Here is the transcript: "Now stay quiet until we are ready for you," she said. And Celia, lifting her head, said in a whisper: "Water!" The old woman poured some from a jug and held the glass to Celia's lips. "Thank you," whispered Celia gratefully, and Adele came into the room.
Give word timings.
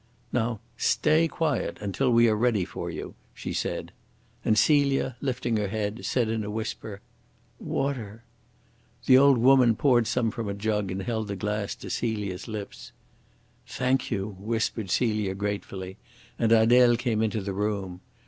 "Now 0.33 0.61
stay 0.77 1.27
quiet 1.27 1.77
until 1.79 2.09
we 2.11 2.27
are 2.27 2.35
ready 2.35 2.65
for 2.65 2.89
you," 2.89 3.13
she 3.35 3.53
said. 3.53 3.91
And 4.43 4.57
Celia, 4.57 5.15
lifting 5.21 5.57
her 5.57 5.67
head, 5.67 6.05
said 6.05 6.27
in 6.27 6.43
a 6.43 6.49
whisper: 6.49 7.01
"Water!" 7.59 8.23
The 9.05 9.19
old 9.19 9.37
woman 9.37 9.75
poured 9.75 10.07
some 10.07 10.31
from 10.31 10.49
a 10.49 10.55
jug 10.55 10.89
and 10.89 11.03
held 11.03 11.27
the 11.27 11.35
glass 11.35 11.75
to 11.75 11.91
Celia's 11.91 12.47
lips. 12.47 12.93
"Thank 13.67 14.09
you," 14.09 14.35
whispered 14.39 14.89
Celia 14.89 15.35
gratefully, 15.35 15.97
and 16.39 16.51
Adele 16.51 16.97
came 16.97 17.21
into 17.21 17.41
the 17.41 17.53
room. 17.53 18.01